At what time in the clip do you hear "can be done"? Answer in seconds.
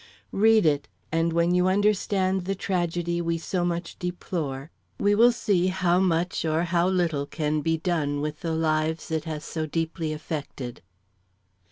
7.27-8.19